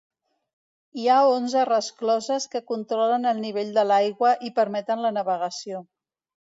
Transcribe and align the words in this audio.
Hi 1.01 1.03
ha 1.09 1.17
onze 1.33 1.65
rescloses 1.69 2.49
que 2.55 2.63
controlen 2.73 3.29
el 3.35 3.45
nivell 3.45 3.71
de 3.79 3.87
l'aigua 3.93 4.35
i 4.51 4.55
permeten 4.59 5.07
la 5.07 5.17
navegació. 5.23 5.87